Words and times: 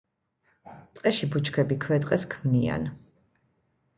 ტყეში 0.95 1.29
ბუჩქები 1.35 1.77
ქვეტყეს 1.85 2.27
ქმნიან. 2.33 2.87